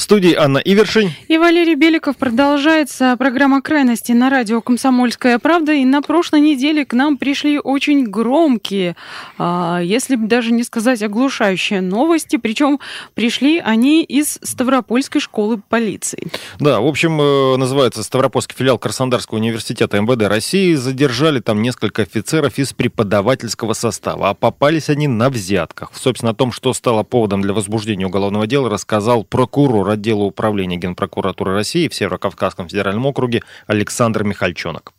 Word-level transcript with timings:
В 0.00 0.02
студии 0.02 0.34
Анна 0.34 0.56
Ивершин. 0.56 1.10
И 1.28 1.36
Валерий 1.36 1.74
Беликов. 1.74 2.16
Продолжается 2.16 3.14
программа 3.18 3.60
«Крайности» 3.60 4.12
на 4.12 4.30
радио 4.30 4.62
«Комсомольская 4.62 5.38
правда». 5.38 5.74
И 5.74 5.84
на 5.84 6.00
прошлой 6.00 6.40
неделе 6.40 6.86
к 6.86 6.94
нам 6.94 7.18
пришли 7.18 7.60
очень 7.60 8.06
громкие, 8.06 8.96
а, 9.36 9.78
если 9.82 10.16
даже 10.16 10.52
не 10.52 10.64
сказать 10.64 11.02
оглушающие 11.02 11.82
новости. 11.82 12.36
Причем 12.36 12.80
пришли 13.12 13.58
они 13.58 14.02
из 14.02 14.38
Ставропольской 14.42 15.20
школы 15.20 15.60
полиции. 15.68 16.28
Да, 16.58 16.80
в 16.80 16.86
общем, 16.86 17.20
э, 17.20 17.56
называется 17.58 18.02
Ставропольский 18.02 18.56
филиал 18.56 18.78
Краснодарского 18.78 19.36
университета 19.36 20.00
МВД 20.00 20.28
России. 20.28 20.76
Задержали 20.76 21.40
там 21.40 21.60
несколько 21.60 22.00
офицеров 22.00 22.56
из 22.56 22.72
преподавательского 22.72 23.74
состава. 23.74 24.30
А 24.30 24.34
попались 24.34 24.88
они 24.88 25.08
на 25.08 25.28
взятках. 25.28 25.90
Собственно, 25.94 26.30
о 26.30 26.34
том, 26.34 26.52
что 26.52 26.72
стало 26.72 27.02
поводом 27.02 27.42
для 27.42 27.52
возбуждения 27.52 28.06
уголовного 28.06 28.46
дела, 28.46 28.70
рассказал 28.70 29.24
прокурор 29.24 29.89
отдела 29.90 30.22
управления 30.22 30.76
Генпрокуратуры 30.76 31.54
России 31.54 31.88
в 31.88 31.94
Северо-Кавказском 31.94 32.68
федеральном 32.68 33.06
округе 33.06 33.42
Александр 33.66 34.24
Михальчонок. 34.24 34.92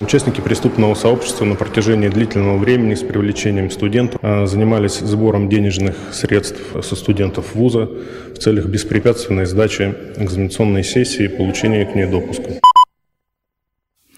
Участники 0.00 0.40
преступного 0.40 0.94
сообщества 0.94 1.44
на 1.44 1.56
протяжении 1.56 2.08
длительного 2.08 2.56
времени 2.56 2.94
с 2.94 3.00
привлечением 3.00 3.70
студентов 3.70 4.18
а, 4.22 4.46
занимались 4.46 4.98
сбором 4.98 5.50
денежных 5.50 5.94
средств 6.12 6.58
со 6.82 6.96
студентов 6.96 7.54
вуза 7.54 7.86
в 8.34 8.38
целях 8.38 8.64
беспрепятственной 8.64 9.44
сдачи 9.44 9.94
экзаменационной 10.16 10.84
сессии 10.84 11.24
и 11.24 11.28
получения 11.28 11.84
к 11.84 11.94
ней 11.94 12.06
допуска 12.06 12.60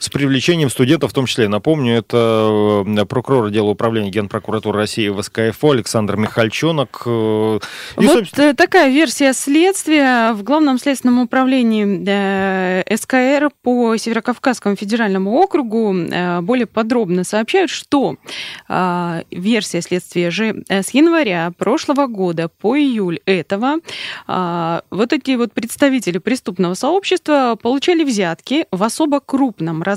с 0.02 0.08
привлечением 0.08 0.68
студентов 0.68 1.12
в 1.12 1.14
том 1.14 1.26
числе. 1.26 1.46
Напомню, 1.46 1.94
это 1.94 2.82
э, 2.84 3.04
прокурор 3.04 3.46
отдела 3.46 3.68
управления 3.68 4.10
Генпрокуратуры 4.10 4.76
России 4.76 5.08
в 5.08 5.22
СКФО 5.22 5.70
Александр 5.70 6.16
Михальчонок. 6.16 7.02
Э, 7.06 7.60
и, 7.98 8.06
вот 8.06 8.12
собственно... 8.12 8.52
такая 8.54 8.90
версия 8.90 9.32
следствия 9.32 10.32
в 10.32 10.42
Главном 10.42 10.80
следственном 10.80 11.20
управлении 11.20 12.02
э, 12.04 12.96
СКР 12.96 13.50
по 13.62 13.96
Северокавказскому 13.96 14.74
федеральному 14.74 15.30
округу 15.40 15.94
более 16.42 16.66
подробно 16.66 17.22
сообщают, 17.22 17.70
что 17.70 18.16
версия 19.30 19.82
следствия 19.82 20.30
же 20.30 20.64
с 20.68 20.90
января 20.90 21.52
прошлого 21.56 22.06
года 22.06 22.48
по 22.48 22.76
июль 22.76 23.20
этого 23.26 23.76
вот 24.26 25.12
эти 25.12 25.36
вот 25.36 25.52
представители 25.52 26.18
преступного 26.18 26.74
сообщества 26.74 27.56
получали 27.60 28.02
взятки 28.02 28.66
в 28.70 28.82
особо 28.82 29.20
крупном 29.20 29.82
размере 29.82 29.91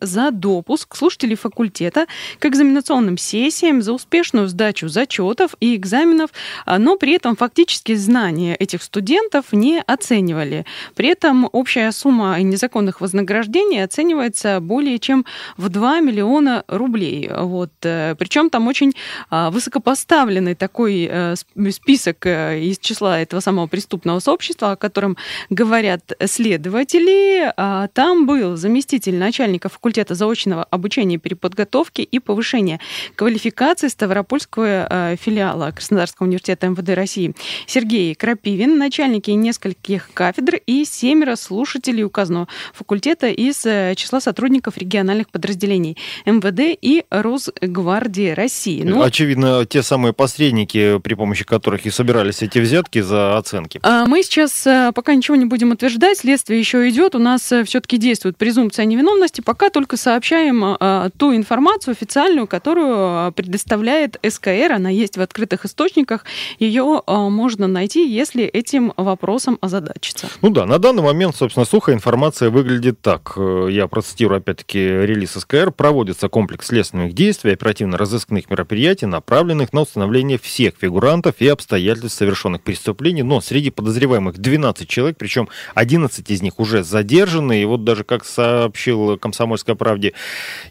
за 0.00 0.30
допуск 0.30 0.96
слушателей 0.96 1.36
факультета 1.36 2.06
к 2.38 2.46
экзаменационным 2.46 3.18
сессиям, 3.18 3.82
за 3.82 3.92
успешную 3.92 4.48
сдачу 4.48 4.88
зачетов 4.88 5.54
и 5.60 5.76
экзаменов, 5.76 6.30
а, 6.66 6.78
но 6.78 6.96
при 6.96 7.12
этом 7.14 7.36
фактически 7.36 7.94
знания 7.94 8.54
этих 8.54 8.82
студентов 8.82 9.52
не 9.52 9.80
оценивали. 9.80 10.64
При 10.94 11.08
этом 11.08 11.48
общая 11.52 11.92
сумма 11.92 12.40
незаконных 12.40 13.00
вознаграждений 13.00 13.82
оценивается 13.82 14.60
более 14.60 14.98
чем 14.98 15.24
в 15.56 15.68
2 15.68 16.00
миллиона 16.00 16.64
рублей. 16.68 17.30
Вот. 17.34 17.70
Э, 17.82 18.14
Причем 18.18 18.50
там 18.50 18.68
очень 18.68 18.94
а, 19.30 19.50
высокопоставленный 19.50 20.54
такой 20.54 21.08
э, 21.10 21.34
список 21.70 22.26
э, 22.26 22.60
из 22.60 22.78
числа 22.78 23.20
этого 23.20 23.40
самого 23.40 23.66
преступного 23.66 24.20
сообщества, 24.20 24.72
о 24.72 24.76
котором 24.76 25.16
говорят 25.50 26.12
следователи. 26.26 27.52
А, 27.56 27.88
там 27.88 28.26
был 28.26 28.56
заместитель 28.56 29.16
начальника 29.30 29.68
факультета 29.68 30.16
заочного 30.16 30.64
обучения 30.64 31.16
переподготовки 31.16 32.00
и 32.00 32.18
повышения 32.18 32.80
квалификации 33.14 33.86
Ставропольского 33.86 34.88
э, 34.90 35.16
филиала 35.20 35.70
Краснодарского 35.70 36.26
университета 36.26 36.66
МВД 36.66 36.90
России 36.90 37.32
Сергей 37.66 38.16
Крапивин, 38.16 38.76
начальники 38.76 39.30
нескольких 39.30 40.10
кафедр 40.12 40.56
и 40.66 40.84
семеро 40.84 41.36
слушателей 41.36 42.02
указанного 42.02 42.48
факультета 42.74 43.28
из 43.28 43.64
э, 43.64 43.94
числа 43.96 44.20
сотрудников 44.20 44.76
региональных 44.76 45.30
подразделений 45.30 45.96
МВД 46.26 46.76
и 46.82 47.04
Росгвардии 47.10 48.30
России. 48.30 48.82
Ну, 48.82 49.02
Очевидно, 49.02 49.64
те 49.64 49.84
самые 49.84 50.12
посредники, 50.12 50.98
при 50.98 51.14
помощи 51.14 51.44
которых 51.44 51.86
и 51.86 51.90
собирались 51.90 52.42
эти 52.42 52.58
взятки 52.58 53.00
за 53.00 53.38
оценки. 53.38 53.78
А 53.84 54.06
мы 54.06 54.24
сейчас 54.24 54.66
э, 54.66 54.90
пока 54.92 55.14
ничего 55.14 55.36
не 55.36 55.44
будем 55.44 55.70
утверждать, 55.70 56.18
следствие 56.18 56.58
еще 56.58 56.88
идет, 56.88 57.14
у 57.14 57.20
нас 57.20 57.42
все-таки 57.42 57.96
действует 57.96 58.36
презумпция 58.36 58.86
невиновности, 58.86 59.19
новости 59.20 59.42
пока 59.42 59.68
только 59.68 59.96
сообщаем 59.98 60.64
а, 60.64 61.10
ту 61.18 61.36
информацию 61.36 61.92
официальную, 61.92 62.46
которую 62.46 62.94
а, 62.96 63.30
предоставляет 63.32 64.18
СКР. 64.26 64.72
Она 64.72 64.88
есть 64.88 65.18
в 65.18 65.20
открытых 65.20 65.66
источниках. 65.66 66.24
Ее 66.58 67.02
а, 67.06 67.28
можно 67.28 67.66
найти, 67.68 68.08
если 68.08 68.44
этим 68.44 68.94
вопросом 68.96 69.58
озадачиться. 69.60 70.26
Ну 70.40 70.48
да, 70.48 70.64
на 70.64 70.78
данный 70.78 71.02
момент, 71.02 71.36
собственно, 71.36 71.66
сухая 71.66 71.94
информация 71.94 72.48
выглядит 72.48 73.02
так. 73.02 73.34
Э, 73.36 73.68
я 73.70 73.86
процитирую 73.88 74.38
опять-таки 74.38 74.78
релиз 74.78 75.32
СКР. 75.32 75.70
Проводится 75.70 76.28
комплекс 76.28 76.68
следственных 76.68 77.12
действий, 77.12 77.52
оперативно-розыскных 77.52 78.48
мероприятий, 78.48 79.04
направленных 79.04 79.74
на 79.74 79.82
установление 79.82 80.38
всех 80.38 80.74
фигурантов 80.80 81.34
и 81.40 81.48
обстоятельств 81.48 82.16
совершенных 82.16 82.62
преступлений. 82.62 83.22
Но 83.22 83.42
среди 83.42 83.68
подозреваемых 83.68 84.38
12 84.38 84.88
человек, 84.88 85.18
причем 85.18 85.48
11 85.74 86.30
из 86.30 86.40
них 86.40 86.58
уже 86.58 86.82
задержаны. 86.82 87.60
И 87.60 87.64
вот 87.66 87.84
даже 87.84 88.04
как 88.04 88.24
сообщил 88.24 89.09
«Комсомольской 89.16 89.74
правде» 89.74 90.14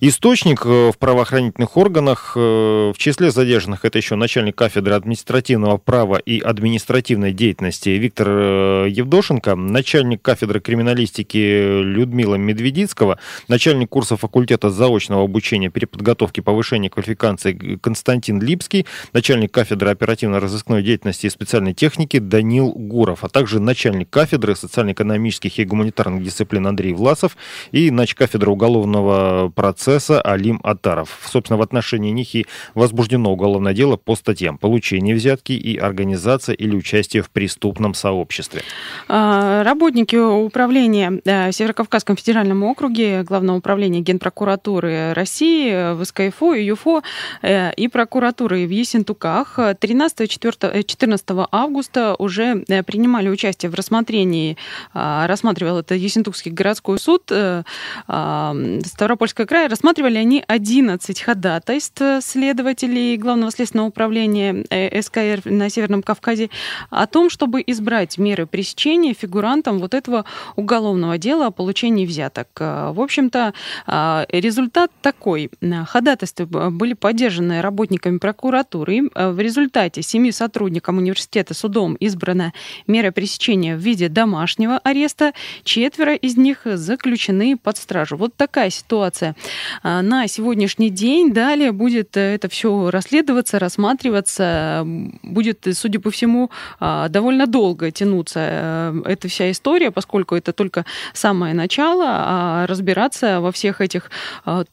источник 0.02 0.66
э, 0.66 0.92
в 0.92 0.98
правоохранительных 0.98 1.78
органах. 1.78 2.34
Э, 2.36 2.92
в 2.94 2.98
числе 2.98 3.32
задержанных 3.32 3.86
это 3.86 3.98
еще 3.98 4.16
начальник 4.16 4.56
кафедры 4.56 4.94
административного 4.94 5.78
права 5.78 6.18
и 6.18 6.40
административной 6.40 7.34
деятельности 7.34 7.90
Виктор 7.90 8.28
э, 8.30 8.88
Евдошенко, 8.90 9.56
начальник 9.56 10.22
кафедры 10.22 10.60
криминалистики 10.60 11.82
Людмила 11.82 12.36
Медведицкого, 12.36 13.20
начальник 13.48 13.90
курса 13.90 14.18
факультета 14.18 14.70
заочного 14.70 15.24
обучения 15.24 15.70
переподготовки 15.70 16.42
повышения 16.42 16.90
квалификации 16.90 17.78
Константин 17.82 18.42
Липский, 18.42 18.86
начальник 19.14 19.52
кафедры 19.52 19.90
оперативно-розыскной 19.92 20.84
деятельности 20.84 21.28
и 21.28 21.30
специальной 21.30 21.74
техники 21.74 22.20
Данил 22.20 22.72
Гуров, 22.72 23.24
а 23.24 23.30
также 23.30 23.60
начальник 23.60 24.10
кафедры 24.10 24.56
социально-экономических 24.56 25.60
и 25.60 25.66
гуманитарных 25.66 26.24
дисциплин 26.24 26.68
Андрей 26.68 26.94
Власов 26.94 27.38
и 27.72 27.92
начкафедры 27.92 28.29
кафедры 28.30 28.52
уголовного 28.52 29.50
процесса 29.50 30.22
Алим 30.22 30.60
Атаров. 30.62 31.18
Собственно, 31.26 31.58
в 31.58 31.64
отношении 31.64 32.12
них 32.12 32.36
и 32.36 32.46
возбуждено 32.76 33.34
уголовное 33.34 33.74
дело 33.74 33.96
по 33.96 34.16
статьям 34.16 34.60
получение 34.60 35.16
взятки 35.16 35.54
и 35.54 35.78
организация 35.78 36.54
или 36.54 36.76
участие 36.76 37.24
в 37.24 37.32
преступном 37.32 37.96
сообществе. 37.96 38.62
А, 39.08 39.64
работники 39.64 40.16
управления 40.16 41.22
в 41.26 41.52
Северокавказском 41.52 42.18
федеральном 42.18 42.64
округе, 42.64 43.24
Главного 43.24 43.58
управления 43.58 44.02
Генпрокуратуры 44.02 45.14
России 45.14 45.96
в 45.96 46.06
СКФО, 46.06 46.54
ЮФО 46.54 47.02
э, 47.42 47.74
и 47.74 47.88
прокуратуры 47.88 48.68
в 48.68 48.70
Ессентуках 48.70 49.58
13-14 49.58 51.48
августа 51.52 52.16
уже 52.20 52.64
э, 52.68 52.84
принимали 52.84 53.30
участие 53.30 53.72
в 53.72 53.74
рассмотрении, 53.74 54.56
а, 54.94 55.26
рассматривал 55.26 55.80
это 55.80 55.96
Ессентукский 55.96 56.52
городской 56.52 57.00
суд, 57.00 57.24
э, 57.32 57.64
Ставропольского 58.10 59.46
края 59.46 59.70
рассматривали 59.70 60.18
они 60.18 60.44
11 60.48 61.22
ходатайств 61.22 62.02
следователей 62.22 63.16
Главного 63.18 63.52
следственного 63.52 63.90
управления 63.90 64.66
э, 64.72 65.00
СКР 65.00 65.42
на 65.46 65.70
Северном 65.70 66.02
Кавказе 66.02 66.50
о 66.90 67.06
том, 67.06 67.30
чтобы 67.30 67.64
избрать 67.68 68.18
меры 68.18 68.48
пресечения 68.48 69.14
фигурантам 69.14 69.78
вот 69.78 69.94
этого 69.94 70.26
уголовного 70.56 71.20
дела 71.20 71.48
о 71.48 71.52
получении 71.52 72.08
взяток. 72.08 72.48
Э, 72.60 72.92
в 72.94 73.00
общем-то, 73.00 73.54
э, 73.86 74.26
результат 74.30 74.92
такой. 75.04 75.52
Ходатайства 75.86 76.72
были 76.72 76.94
поддержаны 76.94 77.62
работниками 77.62 78.18
прокуратуры. 78.18 79.04
В 79.14 79.40
результате 79.40 80.02
семи 80.02 80.32
сотрудникам 80.32 80.98
университета 80.98 81.54
судом 81.54 81.94
избрана 81.96 82.54
мера 82.88 83.12
пресечения 83.12 83.76
в 83.76 83.80
виде 83.80 84.10
домашнего 84.10 84.80
ареста. 84.80 85.34
Четверо 85.64 86.16
из 86.16 86.38
них 86.38 86.62
заключены 86.66 87.56
под 87.56 87.78
стражу 87.78 87.99
стражу. 88.00 88.18
Вот 88.18 88.36
такая 88.36 88.70
ситуация 88.70 89.36
на 89.84 90.28
сегодняшний 90.28 90.90
день. 90.90 91.34
Далее 91.34 91.72
будет 91.72 92.16
это 92.16 92.48
все 92.50 92.90
расследоваться, 92.90 93.60
рассматриваться. 93.60 94.84
Будет, 95.24 95.68
судя 95.74 96.00
по 96.00 96.12
всему, 96.12 96.50
довольно 96.80 97.46
долго 97.48 97.92
тянуться 97.92 98.94
эта 99.06 99.28
вся 99.28 99.52
история, 99.52 99.92
поскольку 99.92 100.36
это 100.36 100.54
только 100.54 100.86
самое 101.14 101.54
начало, 101.54 102.06
а 102.08 102.68
разбираться 102.68 103.42
во 103.42 103.52
всех 103.52 103.82
этих 103.82 104.10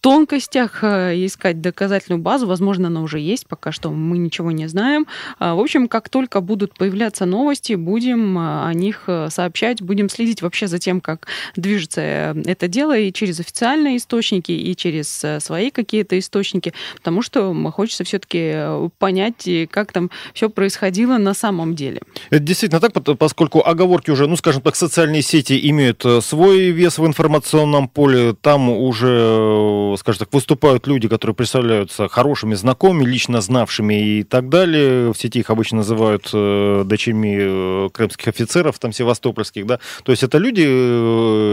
тонкостях, 0.00 0.84
искать 0.84 1.60
доказательную 1.60 2.22
базу, 2.22 2.46
возможно, 2.46 2.88
она 2.88 3.02
уже 3.02 3.18
есть, 3.18 3.46
пока 3.46 3.72
что 3.72 3.90
мы 3.90 4.18
ничего 4.18 4.52
не 4.52 4.68
знаем. 4.68 5.06
В 5.40 5.60
общем, 5.60 5.88
как 5.88 6.08
только 6.08 6.40
будут 6.40 6.74
появляться 6.74 7.26
новости, 7.26 7.74
будем 7.74 8.38
о 8.38 8.72
них 8.72 9.08
сообщать, 9.28 9.82
будем 9.82 10.08
следить 10.08 10.42
вообще 10.42 10.66
за 10.68 10.78
тем, 10.78 11.00
как 11.00 11.26
движется 11.56 12.00
э, 12.00 12.34
это 12.46 12.68
дело 12.68 12.96
и 12.96 13.12
через 13.16 13.40
официальные 13.40 13.96
источники, 13.96 14.52
и 14.52 14.76
через 14.76 15.24
э, 15.24 15.40
свои 15.40 15.70
какие-то 15.70 16.18
источники, 16.18 16.72
потому 16.96 17.22
что 17.22 17.52
хочется 17.72 18.04
все-таки 18.04 18.38
э, 18.54 18.88
понять, 18.98 19.48
как 19.70 19.92
там 19.92 20.10
все 20.34 20.48
происходило 20.48 21.18
на 21.18 21.34
самом 21.34 21.74
деле. 21.74 22.00
Это 22.30 22.40
действительно 22.40 22.80
так, 22.80 22.92
поскольку 23.18 23.60
оговорки 23.66 24.10
уже, 24.10 24.26
ну, 24.26 24.36
скажем 24.36 24.62
так, 24.62 24.76
социальные 24.76 25.22
сети 25.22 25.58
имеют 25.70 26.04
свой 26.20 26.70
вес 26.70 26.98
в 26.98 27.06
информационном 27.06 27.88
поле, 27.88 28.34
там 28.34 28.68
уже, 28.68 29.96
скажем 29.98 30.20
так, 30.20 30.32
выступают 30.32 30.86
люди, 30.86 31.08
которые 31.08 31.34
представляются 31.34 32.08
хорошими 32.08 32.54
знакомыми, 32.54 33.04
лично 33.04 33.40
знавшими 33.40 34.18
и 34.18 34.22
так 34.22 34.48
далее. 34.48 35.12
В 35.12 35.18
сети 35.18 35.40
их 35.40 35.50
обычно 35.50 35.78
называют 35.78 36.30
дочерьми 36.32 37.90
крымских 37.90 38.28
офицеров, 38.28 38.78
там, 38.78 38.92
севастопольских, 38.92 39.66
да. 39.66 39.80
То 40.04 40.12
есть 40.12 40.22
это 40.22 40.38
люди, 40.38 40.66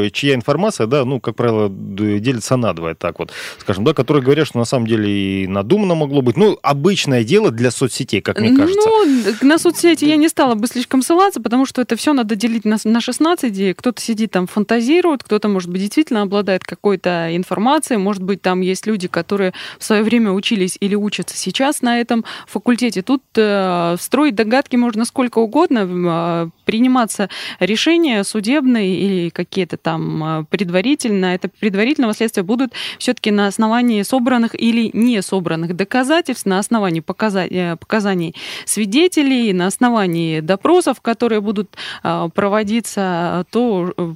Э, 0.04 0.10
чья 0.12 0.36
информация, 0.36 0.88
да, 0.88 1.06
ну, 1.06 1.20
как 1.20 1.36
правило, 1.36 1.53
делится 1.70 2.58
надвое, 2.58 2.96
так 2.96 3.20
вот, 3.20 3.32
скажем, 3.60 3.84
да, 3.84 3.94
которые 3.94 4.24
говорят, 4.24 4.48
что 4.48 4.58
на 4.58 4.66
самом 4.66 4.88
деле 4.88 5.10
и 5.10 5.48
надумано 5.48 5.96
могло 5.96 6.22
быть. 6.22 6.38
Ну, 6.38 6.58
обычное 6.62 7.24
дело 7.24 7.52
для 7.52 7.72
соцсетей, 7.72 8.22
как 8.22 8.40
мне 8.40 8.56
кажется. 8.56 8.90
Ну, 8.90 9.24
на 9.42 9.58
соцсети 9.58 10.06
я 10.06 10.16
не 10.16 10.30
стала 10.30 10.56
бы 10.56 10.68
слишком 10.68 11.02
ссылаться, 11.02 11.42
потому 11.42 11.66
что 11.66 11.82
это 11.82 11.96
все 11.96 12.14
надо 12.14 12.36
делить 12.36 12.66
на, 12.66 12.78
на 12.84 13.02
16. 13.02 13.76
Кто-то 13.78 14.02
сидит 14.02 14.32
там, 14.32 14.48
фантазирует, 14.48 15.24
кто-то, 15.24 15.48
может 15.48 15.70
быть, 15.70 15.82
действительно 15.82 16.22
обладает 16.22 16.64
какой-то 16.64 17.36
информацией. 17.36 17.98
Может 17.98 18.24
быть, 18.24 18.42
там 18.42 18.62
есть 18.62 18.88
люди, 18.88 19.08
которые 19.08 19.54
в 19.80 19.84
свое 19.84 20.04
время 20.04 20.32
учились 20.32 20.78
или 20.80 20.96
учатся 20.96 21.38
сейчас 21.38 21.82
на 21.82 22.00
этом 22.00 22.26
факультете. 22.48 23.02
Тут 23.02 23.24
э, 23.36 23.96
строить 24.00 24.36
догадки 24.36 24.76
можно 24.76 25.06
сколько 25.06 25.40
угодно, 25.40 25.88
э, 25.88 26.50
приниматься 26.66 27.30
решения 27.60 28.24
судебные 28.24 28.96
или 28.96 29.30
какие-то 29.30 29.78
там 29.78 30.24
э, 30.24 30.46
предварительно, 30.50 31.28
это 31.44 31.54
предварительного 31.60 32.14
следствия 32.14 32.44
будут 32.44 32.74
все-таки 33.00 33.32
на 33.32 33.48
основании 33.48 34.02
собранных 34.04 34.60
или 34.60 34.90
не 34.94 35.22
собранных 35.22 35.76
доказательств, 35.76 36.46
на 36.46 36.60
основании 36.60 37.02
показаний, 37.02 37.78
показаний 37.78 38.36
свидетелей, 38.66 39.54
на 39.54 39.68
основании 39.68 40.40
допросов, 40.40 41.02
которые 41.02 41.42
будут 41.42 41.76
э, 42.04 42.30
проводиться, 42.34 43.46
то, 43.52 43.94
э, 43.98 44.14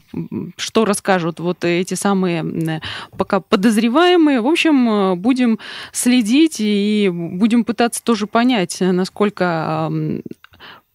что 0.57 0.85
расскажут 0.85 1.39
вот 1.39 1.63
эти 1.63 1.93
самые 1.93 2.81
пока 3.17 3.39
подозреваемые. 3.39 4.41
В 4.41 4.47
общем, 4.47 5.19
будем 5.19 5.59
следить 5.91 6.57
и 6.59 7.09
будем 7.11 7.63
пытаться 7.63 8.03
тоже 8.03 8.27
понять, 8.27 8.77
насколько 8.79 9.91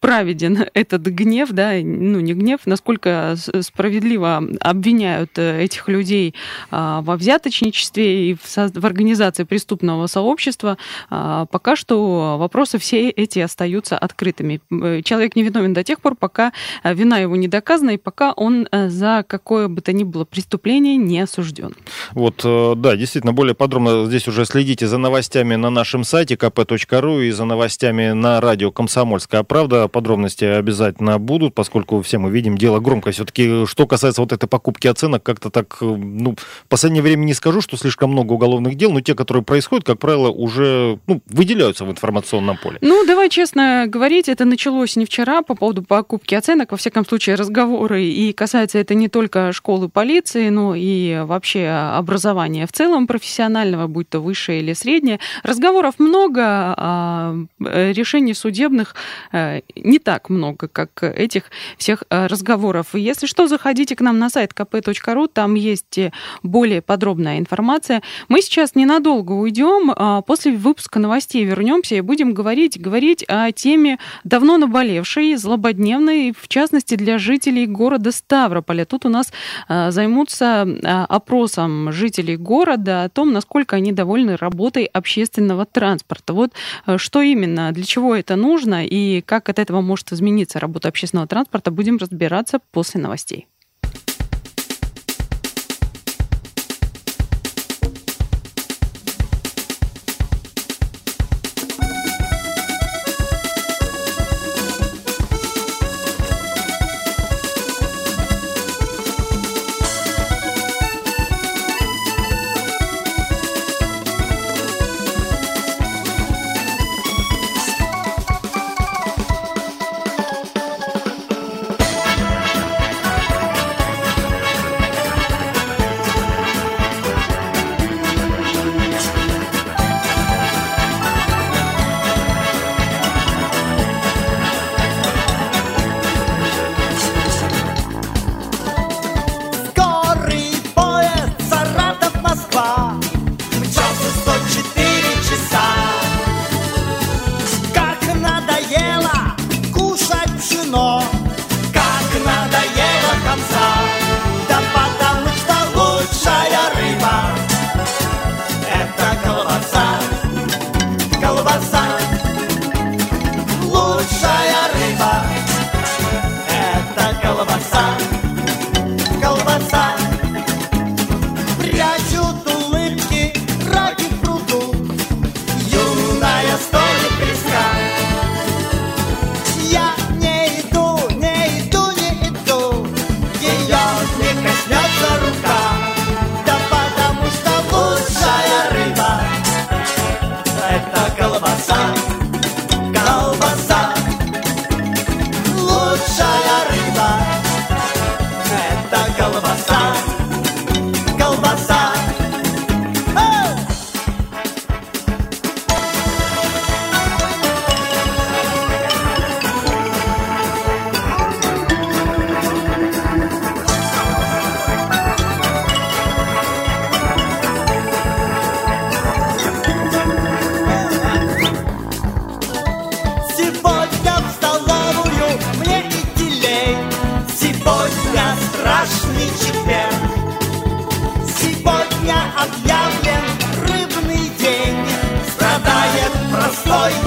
праведен 0.03 0.67
этот 0.75 1.03
гнев, 1.03 1.51
да, 1.53 1.75
ну 1.81 2.19
не 2.19 2.35
гнев, 2.35 2.61
насколько 2.67 3.37
справедливо 3.61 4.43
обвиняют 4.61 5.39
э, 5.39 5.63
этих 5.63 5.89
людей 5.89 6.35
а, 6.73 7.03
во 7.03 7.17
взяточничестве 7.17 8.31
и 8.31 8.35
в 8.35 8.85
организации 8.85 9.45
преступного 9.45 10.09
сообщества, 10.09 10.77
а, 11.09 11.47
пока 11.47 11.77
что 11.77 12.37
вопросы 12.37 12.79
все 12.79 13.11
эти 13.11 13.39
остаются 13.39 13.97
открытыми. 13.97 14.61
Э, 14.73 15.03
человек 15.03 15.37
не 15.37 15.45
виновен 15.45 15.73
до 15.73 15.85
тех 15.85 16.01
пор, 16.01 16.17
пока 16.17 16.53
э, 16.83 16.93
вина 16.93 17.19
его 17.19 17.37
не 17.37 17.47
доказана 17.47 17.91
и 17.91 17.97
пока 17.97 18.33
он 18.33 18.67
за 18.73 19.25
какое 19.29 19.69
бы 19.69 19.83
то 19.83 19.93
ни 19.93 20.03
было 20.03 20.25
преступление 20.25 20.97
не 20.97 21.21
осужден. 21.21 21.77
Вот, 22.11 22.41
да, 22.43 22.97
действительно, 22.97 23.33
более 23.33 23.55
подробно 23.55 24.07
здесь 24.07 24.27
уже 24.27 24.47
следите 24.47 24.89
за 24.89 24.99
новостями 24.99 25.55
на 25.55 25.71
нашем 25.71 26.03
сайте 26.03 26.35
kp.ru 26.35 27.25
и 27.25 27.31
за 27.31 27.45
новостями 27.45 28.11
на 28.11 28.41
радио 28.41 28.73
«Комсомольская 28.73 29.45
правда» 29.45 29.92
подробности 29.93 30.45
обязательно 30.45 31.19
будут, 31.19 31.55
поскольку 31.55 32.03
все 32.03 32.19
мы 32.19 32.31
видим, 32.31 32.59
дело 32.59 32.81
громкое. 32.81 33.13
Все-таки, 33.13 33.67
что 33.67 33.87
касается 33.87 34.23
вот 34.23 34.33
этой 34.33 34.49
покупки 34.49 34.89
оценок, 34.89 35.23
как-то 35.23 35.51
так, 35.51 35.77
ну, 35.81 36.35
в 36.37 36.69
последнее 36.69 37.03
время 37.03 37.25
не 37.25 37.35
скажу, 37.35 37.61
что 37.61 37.77
слишком 37.77 38.11
много 38.11 38.33
уголовных 38.33 38.75
дел, 38.77 38.91
но 38.93 39.01
те, 39.01 39.15
которые 39.15 39.45
происходят, 39.45 39.85
как 39.85 39.99
правило, 39.99 40.31
уже 40.31 40.99
ну, 41.07 41.21
выделяются 41.27 41.85
в 41.85 41.91
информационном 41.91 42.57
поле. 42.57 42.79
Ну, 42.81 43.07
давай 43.07 43.29
честно 43.29 43.85
говорить, 43.87 44.29
это 44.29 44.45
началось 44.45 44.97
не 44.97 45.05
вчера 45.05 45.43
по 45.43 45.55
поводу 45.55 45.83
покупки 45.83 46.35
оценок, 46.35 46.73
во 46.73 46.77
всяком 46.77 47.07
случае, 47.07 47.37
разговоры, 47.37 48.05
и 48.05 48.33
касается 48.33 48.79
это 48.79 48.95
не 48.95 49.09
только 49.09 49.53
школы 49.53 49.89
полиции, 49.89 50.49
но 50.49 50.75
и 50.75 51.23
вообще 51.25 51.69
образования 51.69 52.67
в 52.67 52.73
целом 52.73 53.07
профессионального, 53.07 53.87
будь 53.87 54.09
то 54.09 54.21
высшее 54.21 54.61
или 54.61 54.73
среднее. 54.73 55.21
Разговоров 55.43 55.95
много, 55.99 56.43
а 56.43 57.37
решений 57.59 58.35
судебных 58.35 58.95
э, 59.33 59.61
не 59.85 59.99
так 59.99 60.31
много, 60.31 60.69
как 60.69 61.03
этих 61.03 61.45
всех 61.79 62.05
э, 62.11 62.27
разговоров. 62.27 62.95
Если 62.95 63.27
что, 63.27 63.47
заходите 63.47 63.97
к 63.97 64.01
нам 64.01 64.19
на 64.19 64.31
сайт 64.31 64.53
kp.ru, 64.53 65.29
там 65.33 65.55
есть 65.55 65.99
э, 65.99 66.13
более 66.43 66.83
подробная 66.83 67.39
информация. 67.39 68.03
Мы 68.29 68.43
сейчас 68.43 68.75
ненадолго 68.75 69.33
уйдем, 69.33 69.93
а 69.95 70.23
после 70.23 70.53
выпуска 70.53 70.99
новостей 70.99 71.45
вернемся 71.45 71.95
и 71.97 72.01
будем 72.01 72.35
говорить, 72.35 72.81
говорить 72.81 73.25
о 73.29 73.51
теме 73.53 73.99
давно 74.25 74.59
наболевшей, 74.59 75.37
злободневной, 75.37 76.33
в 76.39 76.49
частности 76.49 76.95
для 76.95 77.19
жителей 77.19 77.67
города 77.67 78.13
Ставрополя. 78.13 78.85
Тут 78.85 79.07
у 79.07 79.09
нас 79.09 79.33
э, 79.69 79.91
займутся 79.91 80.67
опросом 81.09 81.93
жителей 81.93 82.37
города 82.37 83.05
о 83.05 83.09
том, 83.09 83.33
насколько 83.33 83.77
они 83.77 83.93
довольны 83.93 84.37
работой 84.37 84.85
общественного 84.85 85.67
транспорта. 85.67 86.33
Вот 86.33 86.53
что 86.97 87.21
именно, 87.21 87.73
для 87.73 87.85
чего 87.85 88.15
это 88.15 88.37
нужно 88.37 88.87
и 88.87 89.21
как 89.23 89.49
это 89.49 89.63
этого 89.63 89.72
может 89.81 90.13
измениться 90.13 90.61
работа 90.61 90.89
общественного 90.89 91.27
транспорта, 91.27 91.71
будем 91.71 91.97
разбираться 91.97 92.59
после 92.71 93.01
новостей. 93.01 93.47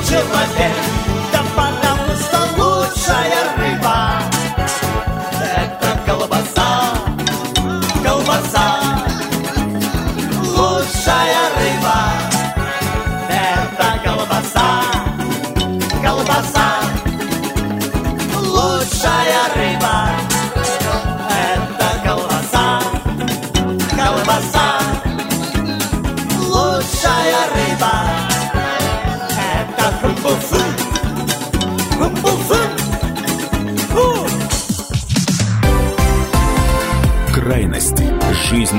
till 0.05 0.23
my 0.29 0.45
end. 0.57 1.54